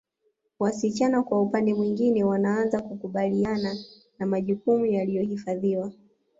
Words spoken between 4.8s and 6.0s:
yaliyohifadhiwa